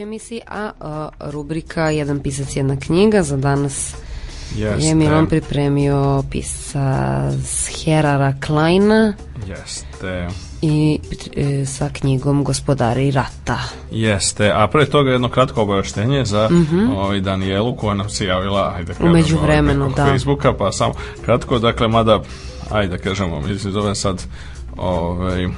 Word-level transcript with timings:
Sledećoj 0.00 0.02
emisiji, 0.02 0.40
a, 0.46 0.70
a 0.80 1.08
rubrika 1.20 1.90
Jedan 1.90 2.20
pisac, 2.20 2.56
jedna 2.56 2.76
knjiga 2.76 3.22
za 3.22 3.36
danas 3.36 3.94
Jeste. 4.56 4.86
je 4.86 4.94
Milan 4.94 5.26
pripremio 5.26 6.22
pisca 6.30 7.30
Herara 7.84 8.34
Kleina 8.46 9.14
Jeste. 9.46 10.28
i 10.62 10.98
e, 11.36 11.66
sa 11.66 11.90
knjigom 11.92 12.44
Gospodari 12.44 13.10
rata. 13.10 13.58
Jeste, 13.90 14.52
a 14.54 14.66
pre 14.66 14.86
toga 14.86 15.10
jedno 15.10 15.28
kratko 15.28 15.62
obaveštenje 15.62 16.24
za 16.24 16.48
mm 16.50 16.66
-hmm. 16.70 16.96
ovaj 16.96 17.20
Danielu 17.20 17.76
koja 17.76 17.94
nam 17.94 18.08
se 18.08 18.26
javila, 18.26 18.74
ajde 18.76 18.92
kažemo, 18.92 19.10
Umeđu 19.10 19.38
vremenu, 19.38 19.84
ovaj, 19.84 19.96
da. 19.96 20.06
Facebooka, 20.06 20.52
pa 20.52 20.72
samo 20.72 20.94
kratko, 21.24 21.58
dakle, 21.58 21.88
mada, 21.88 22.20
ajde 22.70 22.98
kažemo, 22.98 23.40
mislim, 23.40 23.72
zove 23.72 23.94
sad, 23.94 24.22
ovaj, 24.76 25.48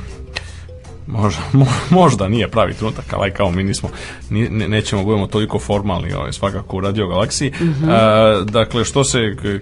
Možda, 1.07 1.43
mo, 1.59 1.67
možda 1.91 2.29
nije 2.29 2.49
pravi 2.49 2.75
trenutak, 2.75 3.05
ali 3.13 3.31
kao 3.31 3.51
mi 3.51 3.63
nismo, 3.63 3.89
ni, 4.31 4.49
ne, 4.49 4.69
nećemo 4.69 5.05
budemo 5.05 5.27
toliko 5.27 5.59
formalni 5.59 6.13
ovaj, 6.13 6.33
svakako 6.33 6.77
u 6.77 6.81
Radio 6.81 7.09
Galaksiji. 7.09 7.53
Mm 7.61 7.65
-hmm. 7.65 7.91
A, 7.91 8.45
dakle, 8.45 8.85
što 8.85 9.05
se 9.05 9.19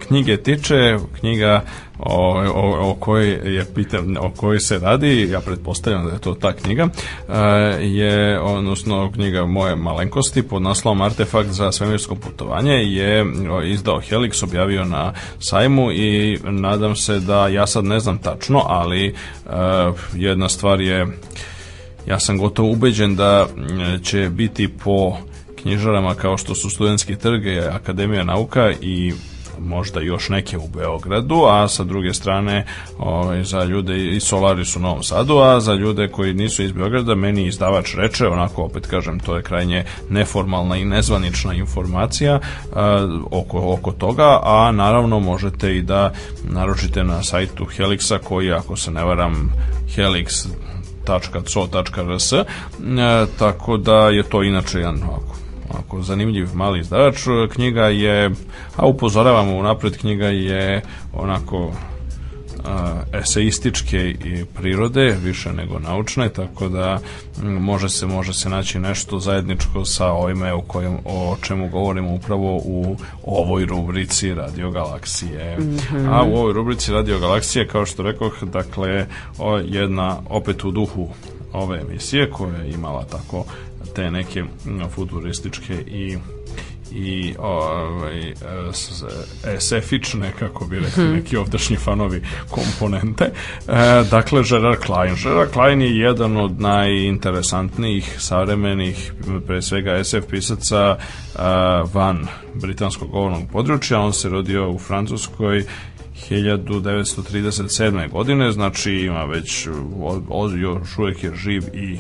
knjige 0.09 0.37
tiče, 0.37 0.99
knjiga 1.21 1.63
o, 2.03 2.45
o, 2.55 2.91
o 2.91 2.95
kojoj 2.95 3.57
je 3.57 3.65
pitan, 3.75 4.17
o 4.17 4.31
kojoj 4.31 4.61
se 4.61 4.79
radi, 4.79 5.29
ja 5.31 5.41
pretpostavljam 5.41 6.07
da 6.07 6.13
je 6.13 6.19
to 6.19 6.35
ta 6.35 6.53
knjiga, 6.53 6.89
a, 7.29 7.47
je, 7.81 8.41
odnosno 8.41 9.13
knjiga 9.13 9.47
moje 9.47 9.77
malenkosti 9.77 10.43
pod 10.43 10.63
naslovom 10.63 11.03
Artefakt 11.03 11.51
za 11.51 11.73
svemirsko 11.73 12.15
putovanje 12.15 12.75
je 12.75 13.27
izdao 13.65 14.01
Helix, 14.11 14.45
objavio 14.45 14.85
na 14.85 15.13
sajmu 15.39 15.93
i 15.93 16.39
nadam 16.45 16.97
se 16.97 17.21
da, 17.21 17.49
ja 17.49 17.67
sad 17.67 17.85
ne 17.85 18.01
znam 18.01 18.19
tačno, 18.19 18.63
ali 18.67 19.15
a, 19.47 19.93
jedna 20.15 20.49
stvar 20.49 20.81
je 20.81 21.07
ja 22.07 22.19
sam 22.19 22.39
gotovo 22.39 22.71
ubeđen 22.71 23.17
da 23.17 23.47
će 24.03 24.29
biti 24.31 24.69
po 24.69 25.17
knjižarama 25.63 26.15
kao 26.15 26.39
što 26.39 26.55
su 26.55 26.71
Studentski 26.71 27.17
trg, 27.17 27.47
Akademija 27.73 28.25
nauka 28.25 28.73
i 28.81 29.13
možda 29.61 30.01
još 30.01 30.29
neke 30.29 30.59
u 30.59 30.69
Beogradu, 30.69 31.45
a 31.49 31.69
sa 31.69 31.85
druge 31.85 32.15
strane 32.15 32.67
ovaj, 32.99 33.45
za 33.45 33.65
ljude 33.65 34.07
i 34.07 34.21
Solaris 34.21 34.77
u 34.77 34.81
Novom 34.81 35.03
Sadu, 35.03 35.39
a 35.39 35.61
za 35.61 35.75
ljude 35.75 36.09
koji 36.09 36.35
nisu 36.35 36.63
iz 36.63 36.73
Beograda, 36.73 37.15
meni 37.15 37.47
izdavač 37.47 37.95
reče, 37.95 38.29
onako 38.29 38.63
opet 38.63 38.87
kažem, 38.87 39.21
to 39.21 39.37
je 39.37 39.43
krajnje 39.43 39.85
neformalna 40.11 40.77
i 40.77 40.85
nezvanična 40.85 41.55
informacija 41.55 42.41
a, 42.73 43.21
oko, 43.31 43.73
oko 43.73 43.93
toga, 43.93 44.41
a 44.43 44.73
naravno 44.73 45.21
možete 45.21 45.77
i 45.77 45.83
da 45.83 46.13
naručite 46.45 47.05
na 47.05 47.23
sajtu 47.23 47.65
Helixa 47.65 48.19
koji, 48.19 48.53
ako 48.53 48.77
se 48.77 48.91
ne 48.91 49.05
varam, 49.05 49.53
Helix 49.97 50.47
www.co.rs 51.07 52.33
e, 52.33 52.45
tako 53.39 53.77
da 53.77 54.09
je 54.09 54.23
to 54.23 54.43
inače 54.43 54.79
jedan 54.79 55.03
ovako, 55.03 55.37
ovako 55.71 56.03
zanimljiv 56.03 56.49
mali 56.55 56.81
izdavač 56.81 57.17
knjiga 57.53 57.85
je 57.85 58.31
a 58.77 58.87
upozoravamo 58.87 59.57
unapred 59.57 59.97
knjiga 59.97 60.27
je 60.27 60.83
onako 61.13 61.73
a, 62.65 63.03
eseističke 63.13 63.97
i 64.11 64.45
prirode 64.55 65.17
više 65.23 65.53
nego 65.53 65.79
naučne 65.79 66.29
tako 66.29 66.69
da 66.69 66.99
može 67.43 67.89
se 67.89 68.07
može 68.07 68.33
se 68.33 68.49
naći 68.49 68.79
nešto 68.79 69.19
zajedničko 69.19 69.85
sa 69.85 70.07
ovime 70.07 70.53
o 70.53 70.61
kojem 70.61 70.99
o 71.05 71.37
čemu 71.43 71.69
govorimo 71.69 72.15
upravo 72.15 72.57
u 72.65 72.97
ovoj 73.25 73.67
rubrici 73.67 74.35
Radio 74.35 74.71
Galaksije. 74.71 75.59
Mm 75.59 75.63
-hmm. 75.63 76.09
A 76.11 76.23
u 76.23 76.35
ovoj 76.35 76.53
rubrici 76.53 76.93
Radio 76.93 77.19
Galaksije 77.19 77.69
kao 77.69 77.87
što 77.87 78.03
rekoh 78.03 78.43
dakle 78.43 79.07
jedna 79.65 80.17
opet 80.29 80.65
u 80.65 80.71
duhu 80.71 81.09
ove 81.53 81.81
emisije 81.81 82.31
koja 82.31 82.57
je 82.57 82.71
imala 82.71 83.05
tako 83.05 83.45
te 83.95 84.11
neke 84.11 84.45
futurističke 84.95 85.75
i 85.75 86.19
i 86.93 87.35
ovaj 87.39 88.35
SF-ične, 89.59 90.33
kako 90.39 90.65
bi 90.65 90.79
rekli 90.79 91.05
hmm. 91.05 91.13
neki 91.13 91.37
ovdašnji 91.37 91.77
fanovi 91.77 92.23
komponente. 92.51 93.25
E, 93.25 93.33
dakle, 94.11 94.43
Gerard 94.49 94.79
Klein. 94.79 95.15
Gerard 95.23 95.53
Klein 95.53 95.83
je 95.83 95.99
jedan 95.99 96.37
od 96.37 96.61
najinteresantnijih 96.61 98.17
savremenih, 98.19 99.13
pre 99.47 99.63
svega 99.63 100.05
SF 100.05 100.27
pisaca 100.31 100.97
van 101.93 102.27
britanskog 102.55 103.11
govornog 103.11 103.43
područja. 103.53 104.01
On 104.01 104.13
se 104.13 104.29
rodio 104.29 104.71
u 104.71 104.79
Francuskoj 104.79 105.65
1937. 106.31 108.11
godine, 108.11 108.53
znači 108.53 108.93
ima 108.93 109.25
već, 109.25 109.69
od, 110.29 110.59
još 110.59 110.99
uvijek 110.99 111.25
je 111.25 111.37
živ 111.37 111.63
i 111.75 111.99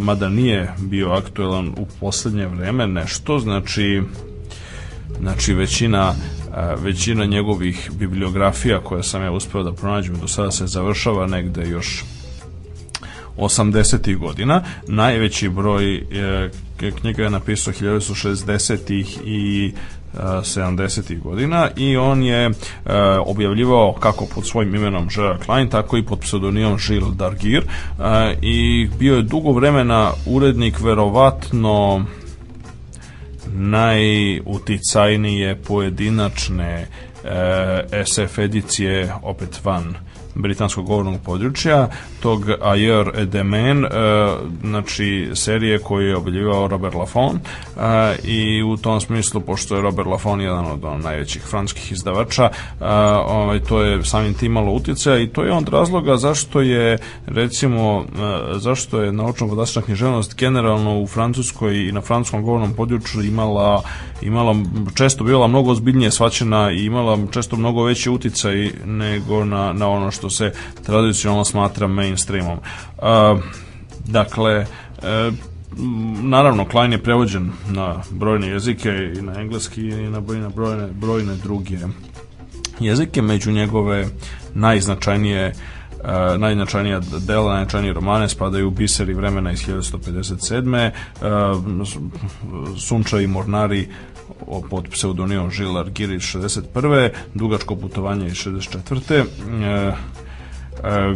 mada 0.00 0.28
nije 0.28 0.72
bio 0.78 1.08
aktuelan 1.08 1.68
u 1.68 1.86
poslednje 2.00 2.46
vreme 2.46 2.86
nešto, 2.86 3.38
znači 3.38 4.02
znači 5.20 5.54
većina 5.54 6.14
većina 6.78 7.24
njegovih 7.24 7.90
bibliografija 7.98 8.80
koje 8.80 9.02
sam 9.02 9.22
ja 9.22 9.32
uspeo 9.32 9.62
da 9.62 9.72
pronađem 9.72 10.16
do 10.20 10.28
sada 10.28 10.50
se 10.50 10.66
završava 10.66 11.26
negde 11.26 11.68
još 11.68 12.04
80. 13.36 14.18
godina. 14.18 14.62
Najveći 14.88 15.48
broj 15.48 15.96
e, 15.96 16.50
knjiga 17.00 17.22
je 17.22 17.30
napisao 17.30 17.72
1960. 17.72 19.04
i 19.24 19.72
70. 20.14 21.22
godina 21.22 21.68
i 21.76 21.96
on 21.96 22.22
je 22.22 22.46
e, 22.46 22.52
objavljivao 23.26 23.92
kako 23.92 24.26
pod 24.34 24.46
svojim 24.46 24.74
imenom 24.74 25.08
Gerard 25.14 25.44
Klein, 25.44 25.68
tako 25.68 25.96
i 25.96 26.02
pod 26.02 26.20
pseudonimom 26.20 26.78
Gilles 26.88 27.16
Dargir 27.16 27.62
e, 27.62 27.64
i 28.42 28.88
bio 28.98 29.16
je 29.16 29.22
dugo 29.22 29.52
vremena 29.52 30.10
urednik 30.26 30.80
verovatno 30.80 32.04
najuticajnije 33.52 35.56
pojedinačne 35.56 36.86
e, 37.24 38.04
SF 38.04 38.38
edicije 38.38 39.12
opet 39.22 39.64
van 39.64 39.94
britanskog 40.34 40.86
govornog 40.86 41.20
područja, 41.24 41.88
tog 42.20 42.44
Ayer 42.60 43.10
et 43.22 43.28
Demain, 43.28 43.84
uh, 43.84 43.90
znači 44.60 45.30
serije 45.34 45.78
koju 45.78 46.08
je 46.08 46.16
objavljivao 46.16 46.68
Robert 46.68 46.94
Laffont 46.94 47.40
uh, 47.76 47.82
i 48.24 48.62
u 48.62 48.76
tom 48.76 49.00
smislu, 49.00 49.40
pošto 49.40 49.76
je 49.76 49.82
Robert 49.82 50.08
Laffont 50.08 50.42
jedan 50.42 50.66
od 50.66 50.84
on, 50.84 51.00
najvećih 51.00 51.42
francuskih 51.42 51.92
izdavača, 51.92 52.44
uh, 52.44 52.86
ovaj, 53.26 53.60
to 53.60 53.82
je 53.82 54.04
samim 54.04 54.34
tim 54.34 54.52
malo 54.52 54.72
utjecaja 54.72 55.18
i 55.18 55.28
to 55.28 55.44
je 55.44 55.52
on 55.52 55.66
razloga 55.66 56.16
zašto 56.16 56.60
je 56.60 56.98
recimo, 57.26 57.98
uh, 57.98 58.04
zašto 58.56 59.02
je 59.02 59.12
naučno-podastična 59.12 59.82
književnost 59.82 60.36
generalno 60.36 61.00
u 61.00 61.06
Francuskoj 61.06 61.88
i 61.88 61.92
na 61.92 62.00
francuskom 62.00 62.42
govornom 62.42 62.74
području 62.74 63.22
imala 63.22 63.82
imala 64.22 64.56
često 64.94 65.24
bila 65.24 65.46
mnogo 65.46 65.70
ozbiljnije 65.70 66.10
svaćena 66.10 66.70
i 66.70 66.84
imala 66.84 67.18
često 67.30 67.56
mnogo 67.56 67.84
veći 67.84 68.10
uticaj 68.10 68.70
nego 68.84 69.44
na, 69.44 69.72
na 69.72 69.88
ono 69.88 70.10
što 70.10 70.21
se 70.30 70.52
tradicionalno 70.86 71.44
smatra 71.44 71.86
mainstreamom. 71.86 72.58
Uh, 72.58 73.42
dakle, 74.06 74.60
uh, 74.60 75.34
naravno 76.22 76.64
Klein 76.64 76.92
je 76.92 77.02
prevođen 77.02 77.50
na 77.70 78.02
brojne 78.10 78.48
jezike 78.48 79.12
i 79.18 79.22
na 79.22 79.40
engleski 79.40 79.80
i 79.80 80.08
na 80.08 80.20
brojne, 80.20 80.88
brojne 80.92 81.36
druge 81.36 81.78
jezike, 82.80 83.22
među 83.22 83.52
njegove 83.52 84.06
najznačajnije 84.54 85.52
Uh, 86.02 86.40
najznačajnija 86.40 87.00
dela, 87.26 87.52
najznačajnije 87.52 87.92
romane 87.92 88.28
spadaju 88.28 88.70
Biseri 88.70 89.14
vremena 89.14 89.52
iz 89.52 89.66
1157. 89.66 90.90
Uh, 91.20 91.88
Sunča 92.78 93.20
i 93.20 93.26
Mornari 93.26 93.88
pod 94.70 94.88
pseudonimom 94.88 95.50
Žilar 95.50 95.90
Girić 95.90 96.22
61. 96.22 97.10
Dugačko 97.34 97.76
putovanje 97.76 98.26
iz 98.26 98.32
64. 98.32 99.24
E, 99.62 99.66
e, 99.68 99.94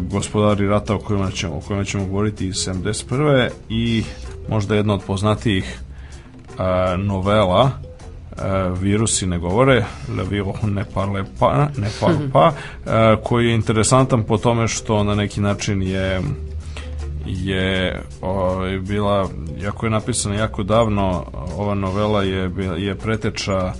gospodari 0.00 0.68
rata 0.68 0.94
o 0.94 0.98
kojima 0.98 1.30
ćemo, 1.30 1.56
o 1.56 1.60
kojima 1.60 1.84
ćemo 1.84 2.06
govoriti 2.06 2.46
iz 2.46 2.54
71. 2.54 3.48
i 3.68 4.04
možda 4.48 4.74
jedna 4.74 4.94
od 4.94 5.02
poznatijih 5.06 5.78
e, 6.58 6.96
novela 6.96 7.70
e, 8.38 8.70
virusi 8.80 9.26
ne 9.26 9.38
govore 9.38 9.84
le 10.16 10.24
virus 10.24 10.56
ne 10.62 10.84
parle 10.94 11.24
pa, 11.38 11.68
ne 11.76 11.88
parle 12.00 12.30
pa 12.32 12.52
e, 12.86 13.16
koji 13.24 13.46
je 13.46 13.54
interesantan 13.54 14.24
po 14.24 14.38
tome 14.38 14.68
što 14.68 15.04
na 15.04 15.14
neki 15.14 15.40
način 15.40 15.82
je 15.82 16.20
je 17.26 18.02
ovaj, 18.20 18.78
bila, 18.78 19.28
jako 19.60 19.86
je 19.86 19.90
napisana 19.90 20.34
jako 20.34 20.62
davno, 20.62 21.24
ova 21.56 21.74
novela 21.74 22.22
je, 22.22 22.50
je 22.76 22.94
preteča 22.94 23.72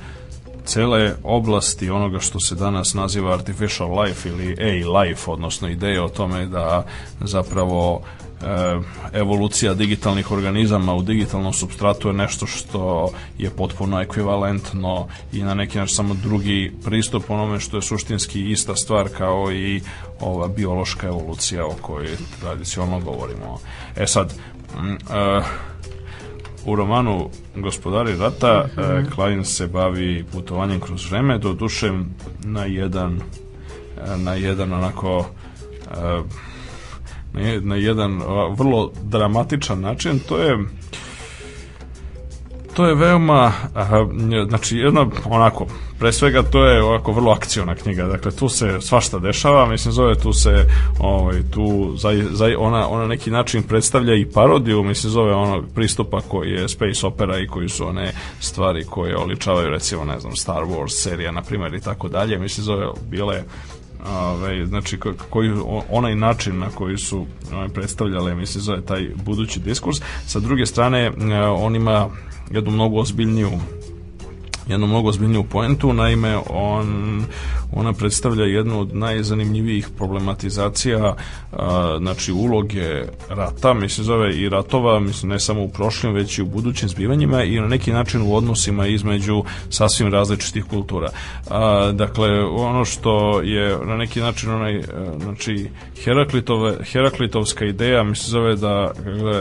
cele 0.65 1.15
oblasti 1.23 1.91
onoga 1.91 2.19
što 2.19 2.41
se 2.41 2.55
danas 2.55 2.95
naziva 2.95 3.33
artificial 3.33 4.01
life 4.01 4.29
ili 4.29 4.57
AI-life, 4.61 5.31
odnosno 5.31 5.69
ideje 5.69 6.03
o 6.03 6.09
tome 6.09 6.47
da 6.47 6.85
zapravo 7.21 8.01
e, 8.03 8.26
evolucija 9.13 9.75
digitalnih 9.75 10.31
organizama 10.31 10.95
u 10.95 11.03
digitalnom 11.03 11.53
substratu 11.53 12.09
je 12.09 12.15
nešto 12.15 12.47
što 12.47 13.11
je 13.39 13.51
potpuno 13.51 14.01
ekvivalentno 14.01 15.09
i 15.33 15.43
na 15.43 15.55
neki 15.55 15.79
način 15.79 15.97
samo 15.97 16.15
drugi 16.15 16.73
pristup 16.85 17.31
onome 17.31 17.61
što 17.61 17.77
je 17.77 17.83
suštinski 17.83 18.51
ista 18.51 18.77
stvar 18.77 19.09
kao 19.19 19.53
i 19.53 19.81
ova 20.21 20.49
biološka 20.49 21.07
evolucija 21.07 21.67
o 21.67 21.75
kojoj 21.81 22.17
tradicionalno 22.41 23.01
govorimo. 23.01 23.59
E 23.97 24.07
sad, 24.07 24.35
m, 24.79 24.93
e, 24.93 25.43
u 26.65 26.77
romanu 26.77 27.31
Gospodari 27.57 28.17
rata 28.17 28.65
mm 28.67 28.81
-hmm. 28.81 29.15
Klein 29.15 29.45
se 29.45 29.67
bavi 29.67 30.25
putovanjem 30.33 30.81
kroz 30.81 31.11
vreme, 31.11 31.39
do 31.39 31.53
duše 31.53 31.93
na 32.45 32.65
jedan 32.65 33.21
na 34.17 34.35
jedan 34.35 34.73
onako 34.73 35.27
na 37.61 37.77
jedan 37.77 38.23
vrlo 38.57 38.93
dramatičan 39.03 39.81
način. 39.81 40.19
To 40.29 40.39
je 40.39 40.59
to 42.77 42.87
je 42.87 42.95
veoma 42.95 43.53
znači 44.49 44.77
jedna 44.77 45.07
onako 45.25 45.67
pre 45.99 46.13
svega 46.13 46.43
to 46.43 46.67
je 46.67 46.83
ovako 46.83 47.13
vrlo 47.13 47.33
akciona 47.33 47.75
knjiga. 47.75 48.07
Dakle 48.07 48.31
tu 48.31 48.49
se 48.49 48.81
svašta 48.81 49.19
dešava. 49.19 49.67
Mislim 49.67 49.93
zove 49.93 50.15
tu 50.15 50.33
se 50.33 50.67
ovaj 50.99 51.43
tu 51.51 51.95
za, 51.97 52.09
za 52.31 52.49
ona 52.59 52.89
ona 52.89 53.07
neki 53.07 53.31
način 53.31 53.63
predstavlja 53.63 54.15
i 54.15 54.27
parodiju. 54.27 54.83
Mislim 54.83 55.11
zove 55.11 55.35
onog 55.35 55.65
pristupa 55.75 56.21
koji 56.21 56.51
je 56.51 56.69
space 56.69 57.07
opera 57.07 57.39
i 57.39 57.47
koji 57.47 57.69
su 57.69 57.87
one 57.87 58.13
stvari 58.41 58.85
koje 58.85 59.17
oličavaju 59.17 59.71
recimo 59.71 60.05
ne 60.05 60.21
znam 60.21 60.37
Star 60.37 60.63
Wars 60.63 61.03
serija 61.03 61.33
na 61.33 61.43
primjer 61.43 61.75
i 61.75 61.81
tako 61.81 62.09
dalje. 62.09 62.39
Mislim 62.39 62.65
zove 62.65 62.87
bile 63.11 63.43
Ove, 64.11 64.67
znači 64.67 64.99
koji, 65.31 65.53
onaj 65.91 66.15
način 66.15 66.59
na 66.59 66.69
koji 66.69 66.99
su 66.99 67.27
ove, 67.53 67.69
predstavljale 67.69 68.35
mislim 68.35 68.63
zove 68.63 68.81
taj 68.81 69.11
budući 69.25 69.61
diskurs. 69.61 70.01
Sa 70.27 70.41
druge 70.41 70.67
strane 70.67 71.01
e, 71.01 71.13
on 71.43 71.77
ima 71.77 72.09
jednu 72.51 72.71
mnogo 72.71 73.01
ozbiljniju 73.01 73.51
jednu 74.69 74.87
mnogo 74.87 75.09
ozbiljniju 75.09 75.45
poentu, 75.45 75.93
naime 75.93 76.39
on, 76.51 77.25
ona 77.73 77.93
predstavlja 77.93 78.45
jednu 78.45 78.81
od 78.81 78.95
najzanimljivijih 78.95 79.89
problematizacija 79.97 81.15
a, 81.53 81.97
znači 81.99 82.33
uloge 82.33 83.03
rata, 83.29 83.75
mislim 83.75 84.05
zove 84.05 84.37
i 84.37 84.49
ratova, 84.49 85.01
mislim 85.01 85.33
ne 85.33 85.41
samo 85.41 85.63
u 85.63 85.69
prošlim 85.69 86.13
već 86.13 86.39
i 86.39 86.43
u 86.43 86.47
budućim 86.47 86.89
zbivanjima 86.89 87.43
i 87.43 87.61
na 87.61 87.67
neki 87.67 87.93
način 87.93 88.23
u 88.23 88.35
odnosima 88.35 88.87
između 88.87 89.45
sasvim 89.71 90.13
različitih 90.13 90.65
kultura. 90.65 91.09
A, 91.51 91.93
dakle, 91.95 92.45
ono 92.45 92.85
što 92.85 93.41
je 93.41 93.79
na 93.85 93.97
neki 93.97 94.21
način 94.21 94.51
onaj, 94.51 94.83
znači 95.23 95.71
Heraklitove, 96.05 96.77
Heraklitovska 96.85 97.65
ideja, 97.65 98.03
mislim 98.03 98.31
zove 98.31 98.57
da 98.57 98.93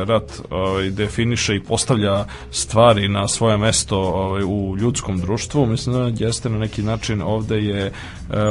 rat 0.08 0.42
ovaj, 0.50 0.90
definiše 0.90 1.56
i 1.56 1.64
postavlja 1.64 2.26
stvari 2.52 3.08
na 3.08 3.28
svoje 3.28 3.58
mesto 3.58 4.00
ovaj, 4.00 4.44
u 4.44 4.78
ljudskom 4.78 5.20
društvu, 5.20 5.66
mislim 5.66 5.96
da 5.96 6.26
jeste 6.26 6.50
na 6.50 6.58
neki 6.58 6.84
način 6.84 7.22
ovde 7.22 7.58
je 7.58 7.86
e, 7.86 7.92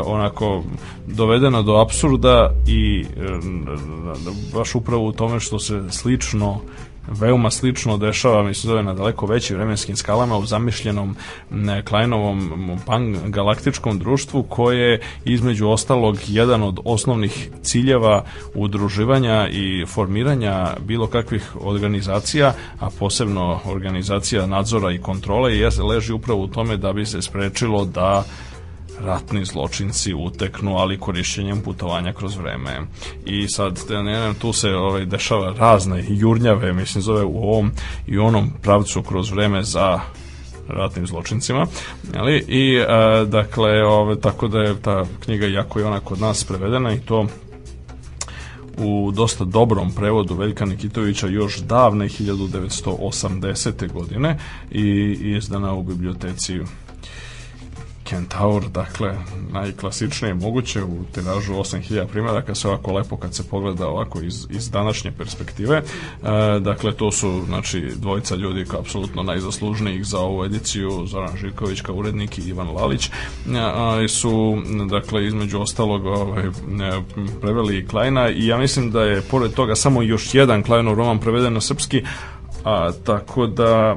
onako 0.05 0.65
dovedeno 1.07 1.63
do 1.63 1.77
apsurda 1.77 2.51
i 2.67 3.05
e, 3.17 3.23
baš 4.55 4.75
upravo 4.75 5.07
u 5.07 5.13
tome 5.13 5.41
što 5.41 5.59
se 5.59 5.83
slično 5.91 6.61
veoma 7.09 7.51
slično 7.51 7.97
dešava, 7.97 8.43
mislim 8.43 8.71
zove 8.71 8.83
na 8.83 8.95
daleko 8.95 9.27
većim 9.27 9.57
vremenskim 9.57 9.97
skalama 9.97 10.37
u 10.37 10.47
zamišljenom 10.47 11.17
Kleinovom 11.89 12.79
pan-galaktičkom 12.87 13.99
društvu 13.99 14.43
koje 14.43 15.01
između 15.25 15.69
ostalog 15.69 16.19
jedan 16.27 16.63
od 16.63 16.79
osnovnih 16.85 17.51
ciljeva 17.63 18.25
udruživanja 18.55 19.49
i 19.49 19.87
formiranja 19.87 20.77
bilo 20.81 21.07
kakvih 21.07 21.57
organizacija, 21.61 22.55
a 22.81 22.91
posebno 22.99 23.61
organizacija 23.65 24.47
nadzora 24.47 24.93
i 24.93 24.99
kontrole 24.99 25.51
leži 25.89 26.13
upravo 26.13 26.41
u 26.41 26.49
tome 26.49 26.77
da 26.77 26.93
bi 26.93 27.07
se 27.07 27.23
sprečilo 27.23 27.85
da 27.85 28.25
ratni 29.01 29.45
zločinci 29.45 30.15
uteknu, 30.15 30.77
ali 30.77 30.99
korišćenjem 30.99 31.61
putovanja 31.61 32.13
kroz 32.13 32.37
vreme. 32.37 32.81
I 33.27 33.49
sad, 33.49 33.81
ne, 33.91 34.03
ne, 34.03 34.35
tu 34.39 34.53
se 34.53 34.75
ovaj, 34.75 35.07
dešava 35.07 35.53
razne 35.53 36.05
jurnjave, 36.09 36.73
mislim, 36.73 37.03
zove 37.03 37.25
u 37.25 37.37
ovom 37.37 37.73
i 38.07 38.19
onom 38.19 38.51
pravcu 38.63 39.03
kroz 39.03 39.31
vreme 39.31 39.63
za 39.63 40.01
ratnim 40.69 41.07
zločincima. 41.07 41.67
Ali, 42.17 42.45
I, 42.49 42.81
a, 42.89 43.25
dakle, 43.25 43.85
ove, 43.85 44.21
tako 44.21 44.49
da 44.49 44.59
je 44.59 44.83
ta 44.83 45.05
knjiga, 45.25 45.47
jako 45.47 45.79
je 45.79 45.87
ona 45.87 46.01
kod 46.01 46.21
nas 46.21 46.45
prevedena 46.45 46.93
i 46.93 47.01
to 47.01 47.27
u 48.79 49.11
dosta 49.15 49.45
dobrom 49.45 49.93
prevodu 49.93 50.35
Veljka 50.35 50.65
Nikitovića 50.65 51.27
još 51.27 51.59
davne 51.59 52.09
1980. 52.09 53.93
godine 53.93 54.39
i 54.71 55.17
izdana 55.37 55.75
u 55.75 55.83
biblioteci 55.83 56.61
Kentaur, 58.15 58.69
dakle, 58.69 59.15
najklasičnije 59.53 60.35
moguće 60.35 60.83
u 60.83 61.05
tiražu 61.15 61.53
8000 61.53 62.07
primjeraka, 62.07 62.55
sve 62.55 62.71
ovako 62.71 62.93
lepo 62.93 63.17
kad 63.17 63.35
se 63.35 63.49
pogleda 63.49 63.89
ovako 63.89 64.21
iz, 64.21 64.47
iz 64.51 64.71
današnje 64.71 65.13
perspektive. 65.13 65.77
E, 65.77 65.83
dakle, 66.61 66.93
to 66.93 67.13
su, 67.13 67.43
znači, 67.47 67.81
dvojica 67.97 68.35
ljudi 68.35 68.65
kao 68.65 68.81
apsolutno 68.81 69.23
najzaslužnijih 69.23 70.07
za 70.07 70.19
ovu 70.19 70.45
ediciju, 70.45 71.07
Zoran 71.07 71.37
Živković 71.37 71.81
kao 71.81 71.95
urednik 71.95 72.39
i 72.39 72.43
Ivan 72.43 72.69
Lalić, 72.69 73.11
e, 74.05 74.09
su, 74.09 74.63
dakle, 74.91 75.27
između 75.27 75.61
ostalog 75.61 76.07
ovaj, 76.07 76.47
e, 76.47 76.51
preveli 77.41 77.79
i 77.79 77.87
Klajna 77.87 78.31
i 78.31 78.47
ja 78.47 78.59
mislim 78.59 78.91
da 78.91 79.03
je, 79.03 79.23
pored 79.23 79.55
toga, 79.55 79.75
samo 79.75 80.03
još 80.03 80.35
jedan 80.35 80.63
Klajnov 80.63 80.95
roman 80.95 81.19
preveden 81.19 81.53
na 81.53 81.61
srpski, 81.61 82.03
A, 82.65 82.93
tako 83.05 83.47
da 83.47 83.97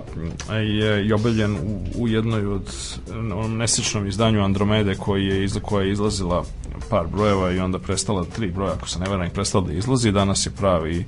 je 0.52 1.06
i 1.08 1.14
objavljen 1.14 1.56
u, 1.56 1.82
u 1.96 2.08
jednoj 2.08 2.46
od 2.46 2.76
onom 3.16 3.58
nesečnom 3.58 4.08
izdanju 4.08 4.44
Andromede 4.44 4.96
koji 4.96 5.26
je, 5.26 5.44
iz, 5.44 5.60
koja 5.62 5.86
je 5.86 5.92
izlazila 5.92 6.44
par 6.90 7.08
brojeva 7.08 7.52
i 7.52 7.60
onda 7.60 7.80
prestala 7.80 8.26
tri 8.36 8.52
broja, 8.52 8.74
ako 8.74 8.90
se 8.90 9.00
ne 9.00 9.10
veram, 9.10 9.26
i 9.26 9.30
prestala 9.30 9.68
da 9.68 9.74
izlazi. 9.74 10.12
Danas 10.12 10.46
je 10.46 10.52
pravi 10.52 11.06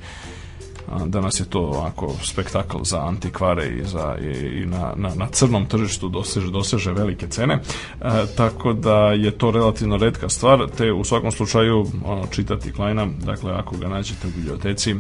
danas 1.05 1.39
je 1.39 1.45
to 1.45 1.59
ovako 1.59 2.15
spektakl 2.23 2.77
za 2.83 3.01
antikvare 3.07 3.67
i, 3.67 3.83
za, 3.85 4.15
i, 4.21 4.61
i 4.61 4.65
na, 4.65 4.93
na, 4.95 5.15
na 5.15 5.27
crnom 5.27 5.65
tržištu 5.65 6.09
doseže, 6.09 6.51
doseže 6.51 6.91
velike 6.91 7.27
cene, 7.27 7.53
e, 7.53 8.25
tako 8.37 8.73
da 8.73 8.97
je 8.97 9.31
to 9.31 9.51
relativno 9.51 9.97
redka 9.97 10.29
stvar, 10.29 10.67
te 10.77 10.91
u 10.91 11.03
svakom 11.03 11.31
slučaju 11.31 11.85
ono, 12.05 12.27
čitati 12.31 12.71
Kleina, 12.71 13.07
dakle 13.25 13.53
ako 13.53 13.77
ga 13.77 13.87
nađete 13.87 14.27
u 14.27 14.31
biblioteci, 14.35 14.95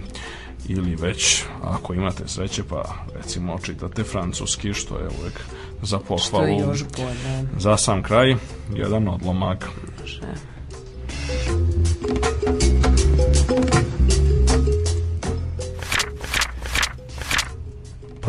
ili 0.67 0.95
već 0.95 1.43
ako 1.63 1.93
imate 1.93 2.27
sreće 2.27 2.63
pa 2.63 2.95
recimo 3.15 3.59
čitate 3.59 4.03
francuski 4.03 4.73
što 4.73 4.97
je 4.97 5.07
uvek 5.21 5.39
za 5.81 5.99
pohvalu 5.99 6.19
što 6.19 6.43
je 6.45 6.57
još 6.57 6.83
bolje. 6.97 7.47
Za 7.57 7.77
sam 7.77 8.03
kraj 8.03 8.35
jedan 8.73 9.07
odlomak 9.07 9.69
Može. 10.01 10.21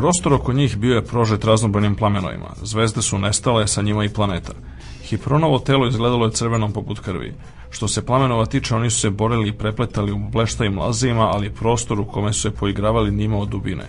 Prostor 0.00 0.32
oko 0.32 0.52
njih 0.52 0.76
bio 0.76 0.94
je 0.94 1.04
prožet 1.04 1.44
raznobrojnim 1.44 1.94
plamenovima. 1.94 2.48
Zvezde 2.62 3.02
su 3.02 3.18
nestale, 3.18 3.66
sa 3.66 3.82
njima 3.82 4.04
i 4.04 4.08
planeta. 4.08 4.52
Hipronovo 5.02 5.58
telo 5.58 5.86
izgledalo 5.86 6.26
je 6.26 6.32
crvenom 6.32 6.72
poput 6.72 7.00
krvi. 7.00 7.34
Što 7.70 7.88
se 7.88 8.06
plamenova 8.06 8.46
tiče, 8.46 8.74
oni 8.74 8.90
su 8.90 9.00
se 9.00 9.10
borili 9.10 9.48
i 9.48 9.52
prepletali 9.52 10.12
u 10.12 10.18
bleštajim 10.18 10.78
lazima, 10.78 11.28
ali 11.28 11.50
prostor 11.50 12.00
u 12.00 12.04
kome 12.04 12.32
su 12.32 12.40
se 12.40 12.50
poigravali 12.50 13.10
nima 13.10 13.38
od 13.38 13.48
dubine. 13.48 13.84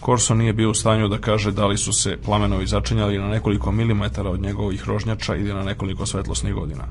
Korso 0.00 0.34
nije 0.34 0.52
bio 0.52 0.70
u 0.70 0.74
stanju 0.74 1.08
da 1.08 1.18
kaže 1.18 1.50
da 1.52 1.66
li 1.66 1.78
su 1.78 1.92
se 1.92 2.16
plamenovi 2.24 2.66
začinjali 2.66 3.18
na 3.18 3.28
nekoliko 3.28 3.72
milimetara 3.72 4.30
od 4.30 4.40
njegovih 4.40 4.88
rožnjača 4.88 5.36
ili 5.36 5.54
na 5.54 5.62
nekoliko 5.62 6.06
svetlosnih 6.06 6.54
godina. 6.54 6.84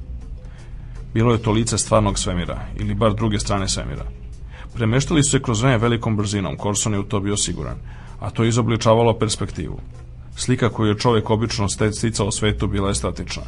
Bilo 1.14 1.32
je 1.32 1.42
to 1.42 1.52
lice 1.52 1.78
stvarnog 1.78 2.20
svemira, 2.20 2.60
ili 2.80 2.96
bar 2.96 3.14
druge 3.14 3.40
strane 3.40 3.68
svemira. 3.68 4.06
Premeštali 4.74 5.24
su 5.24 5.32
se 5.32 5.42
kroz 5.42 5.62
vreme 5.62 5.78
velikom 5.78 6.18
brzinom, 6.18 6.58
Korson 6.58 6.94
je 6.94 7.00
u 7.00 7.04
to 7.04 7.20
bio 7.20 7.38
siguran, 7.38 7.76
a 8.22 8.30
to 8.30 8.44
je 8.44 8.50
izobličavalo 8.50 9.14
perspektivu. 9.20 9.80
Slika 10.36 10.70
koju 10.70 10.90
je 10.90 10.98
čovjek 10.98 11.30
obično 11.30 11.68
sticao 11.70 12.32
svetu 12.32 12.68
bila 12.68 12.88
je 12.88 12.96
statična. 12.96 13.44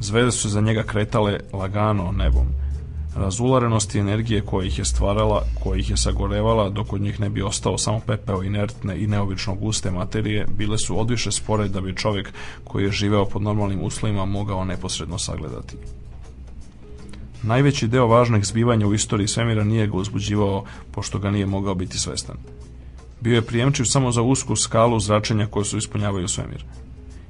Zvezde 0.00 0.32
su 0.32 0.48
za 0.48 0.60
njega 0.60 0.82
kretale 0.82 1.40
lagano 1.52 2.12
nebom. 2.12 2.46
Razularenosti 3.16 3.98
energije 3.98 4.40
koja 4.40 4.66
ih 4.66 4.78
je 4.78 4.84
stvarala, 4.84 5.44
koja 5.62 5.78
ih 5.78 5.90
je 5.90 5.96
sagorevala, 5.96 6.70
dok 6.70 6.92
od 6.92 7.00
njih 7.00 7.20
ne 7.20 7.28
bi 7.28 7.42
ostao 7.42 7.78
samo 7.78 8.00
pepeo 8.06 8.42
inertne 8.42 9.02
i 9.02 9.06
neobično 9.06 9.54
guste 9.54 9.90
materije, 9.90 10.46
bile 10.56 10.78
su 10.78 11.00
odviše 11.00 11.32
spore 11.32 11.68
da 11.68 11.80
bi 11.80 11.96
čovjek 11.96 12.32
koji 12.64 12.84
je 12.84 12.92
živeo 12.92 13.24
pod 13.24 13.42
normalnim 13.42 13.82
uslovima 13.82 14.24
mogao 14.24 14.64
neposredno 14.64 15.18
sagledati. 15.18 15.76
Najveći 17.42 17.88
deo 17.88 18.06
važnih 18.06 18.44
zbivanja 18.44 18.86
u 18.86 18.94
istoriji 18.94 19.28
svemira 19.28 19.64
nije 19.64 19.86
ga 19.86 19.96
uzbuđivao, 19.96 20.64
pošto 20.90 21.18
ga 21.18 21.30
nije 21.30 21.46
mogao 21.46 21.74
biti 21.74 21.98
svestan. 21.98 22.36
Bio 23.24 23.34
je 23.34 23.42
prijemčiv 23.42 23.84
samo 23.84 24.12
za 24.12 24.22
usku 24.22 24.56
skalu 24.56 25.00
zračenja 25.00 25.46
koje 25.46 25.64
su 25.64 25.78
ispunjavaju 25.78 26.28
svemir. 26.28 26.64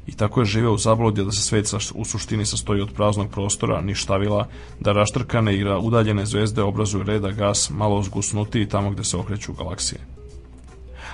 I 0.06 0.12
tako 0.12 0.40
je 0.40 0.44
živeo 0.44 0.72
u 0.72 0.78
zabludi 0.78 1.24
da 1.24 1.32
se 1.32 1.42
svet 1.42 1.74
u 1.94 2.04
suštini 2.04 2.46
sastoji 2.46 2.80
od 2.80 2.92
praznog 2.92 3.30
prostora, 3.30 3.80
ništavila, 3.80 4.48
da 4.80 4.92
raštrkane 4.92 5.54
i 5.56 5.64
udaljene 5.64 6.26
zvezde 6.26 6.62
obrazuju 6.62 7.04
reda 7.04 7.30
gas, 7.30 7.70
malo 7.70 8.02
zgusnuti 8.02 8.68
tamo 8.68 8.90
gde 8.90 9.04
se 9.04 9.16
okreću 9.16 9.52
galaksije. 9.52 10.00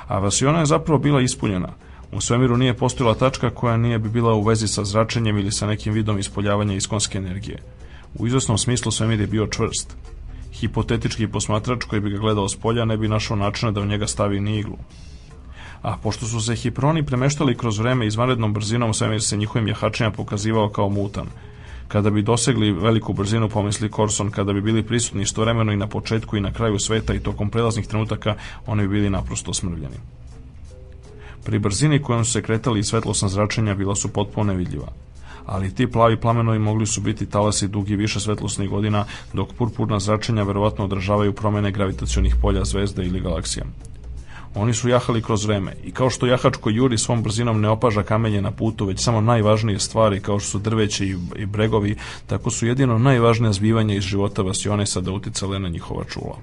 A 0.08 0.18
Vasiona 0.18 0.60
je 0.60 0.66
zapravo 0.66 0.98
bila 0.98 1.20
ispunjena. 1.20 1.72
U 2.12 2.20
svemiru 2.20 2.56
nije 2.56 2.76
postojala 2.76 3.14
tačka 3.14 3.50
koja 3.50 3.76
nije 3.76 3.98
bi 3.98 4.08
bila 4.08 4.34
u 4.34 4.42
vezi 4.42 4.68
sa 4.68 4.84
zračenjem 4.84 5.38
ili 5.38 5.52
sa 5.52 5.66
nekim 5.66 5.92
vidom 5.92 6.18
ispoljavanja 6.18 6.74
iskonske 6.74 7.18
energije. 7.18 7.62
U 8.18 8.26
izvesnom 8.26 8.58
smislu 8.58 8.92
svemir 8.92 9.20
je 9.20 9.26
bio 9.26 9.46
čvrst. 9.46 9.96
Hipotetički 10.52 11.28
posmatrač 11.28 11.84
koji 11.84 12.00
bi 12.00 12.10
ga 12.10 12.18
gledao 12.18 12.48
s 12.48 12.56
polja 12.56 12.84
ne 12.84 12.96
bi 12.96 13.08
našao 13.08 13.36
načina 13.36 13.72
da 13.72 13.80
u 13.80 13.86
njega 13.86 14.06
stavi 14.06 14.40
ni 14.40 14.58
iglu. 14.58 14.76
A 15.82 15.96
pošto 15.96 16.26
su 16.26 16.40
se 16.40 16.54
hiproni 16.54 17.06
premeštali 17.06 17.56
kroz 17.56 17.78
vreme 17.78 18.06
izvanrednom 18.06 18.52
brzinom, 18.54 18.94
svemir 18.94 19.22
se 19.22 19.36
njihovim 19.36 19.68
jahačima 19.68 20.10
pokazivao 20.10 20.68
kao 20.68 20.88
mutan. 20.88 21.26
Kada 21.88 22.10
bi 22.10 22.22
dosegli 22.22 22.72
veliku 22.72 23.12
brzinu, 23.12 23.48
pomisli 23.48 23.90
Corson, 23.90 24.30
kada 24.30 24.52
bi 24.52 24.60
bili 24.60 24.82
prisutni 24.82 25.22
istovremeno 25.22 25.72
i 25.72 25.76
na 25.76 25.86
početku 25.86 26.36
i 26.36 26.40
na 26.40 26.52
kraju 26.52 26.78
sveta 26.78 27.14
i 27.14 27.20
tokom 27.20 27.50
prelaznih 27.50 27.86
trenutaka, 27.86 28.34
oni 28.66 28.82
bi 28.82 28.88
bili 28.88 29.10
naprosto 29.10 29.54
smrvljeni. 29.54 29.96
Pri 31.44 31.58
brzini 31.58 32.02
kojom 32.02 32.24
su 32.24 32.32
se 32.32 32.42
kretali 32.42 32.84
svetlosna 32.84 33.28
zračenja 33.28 33.74
bila 33.74 33.94
su 33.94 34.12
potpuno 34.12 34.52
nevidljiva 34.52 34.92
ali 35.46 35.74
ti 35.74 35.86
plavi 35.86 36.16
plamenovi 36.16 36.58
mogli 36.58 36.86
su 36.86 37.00
biti 37.00 37.26
talasi 37.26 37.68
dugi 37.68 37.96
više 37.96 38.20
svetlosnih 38.20 38.70
godina, 38.70 39.04
dok 39.32 39.52
purpurna 39.52 40.00
zračenja 40.00 40.42
verovatno 40.42 40.84
održavaju 40.84 41.32
promene 41.32 41.70
gravitacionih 41.70 42.34
polja 42.42 42.64
zvezde 42.64 43.04
ili 43.04 43.20
galaksija. 43.20 43.64
Oni 44.54 44.74
su 44.74 44.88
jahali 44.88 45.22
kroz 45.22 45.44
vreme 45.44 45.76
i 45.84 45.90
kao 45.90 46.10
što 46.10 46.26
jahač 46.26 46.56
koji 46.56 46.74
juri 46.74 46.98
svom 46.98 47.22
brzinom 47.22 47.60
ne 47.60 47.68
opaža 47.68 48.02
kamenje 48.02 48.42
na 48.42 48.50
putu, 48.50 48.86
već 48.86 49.00
samo 49.00 49.20
najvažnije 49.20 49.78
stvari 49.78 50.20
kao 50.20 50.38
što 50.38 50.50
su 50.50 50.58
drveće 50.58 51.06
i, 51.06 51.46
bregovi, 51.46 51.96
tako 52.26 52.50
su 52.50 52.66
jedino 52.66 52.98
najvažnije 52.98 53.52
zbivanja 53.52 53.94
iz 53.94 54.02
života 54.02 54.42
Vasionesa 54.42 55.00
da 55.00 55.12
uticale 55.12 55.58
na 55.58 55.68
njihova 55.68 56.04
čula. 56.04 56.36